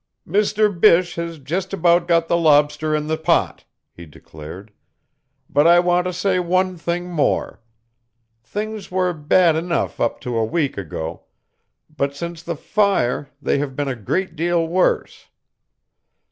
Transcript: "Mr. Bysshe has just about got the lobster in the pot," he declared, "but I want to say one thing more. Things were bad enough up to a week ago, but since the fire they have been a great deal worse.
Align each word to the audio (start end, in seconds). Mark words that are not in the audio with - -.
"Mr. 0.27 0.67
Bysshe 0.73 1.13
has 1.17 1.37
just 1.37 1.73
about 1.73 2.07
got 2.07 2.27
the 2.27 2.35
lobster 2.35 2.95
in 2.95 3.05
the 3.05 3.19
pot," 3.19 3.65
he 3.93 4.07
declared, 4.07 4.71
"but 5.47 5.67
I 5.67 5.79
want 5.79 6.05
to 6.07 6.11
say 6.11 6.39
one 6.39 6.75
thing 6.75 7.07
more. 7.11 7.61
Things 8.43 8.89
were 8.89 9.13
bad 9.13 9.55
enough 9.55 9.99
up 10.01 10.19
to 10.21 10.35
a 10.37 10.43
week 10.43 10.75
ago, 10.75 11.25
but 11.95 12.15
since 12.15 12.41
the 12.41 12.55
fire 12.55 13.29
they 13.39 13.59
have 13.59 13.75
been 13.75 13.87
a 13.87 13.95
great 13.95 14.35
deal 14.35 14.67
worse. 14.67 15.27